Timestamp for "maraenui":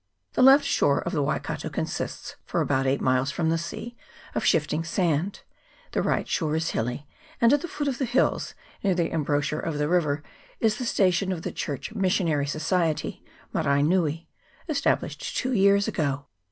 13.53-14.25